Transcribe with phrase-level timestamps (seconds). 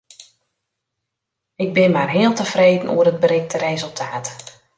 [1.55, 4.27] Ik bin mar heal tefreden oer it berikte resultaat.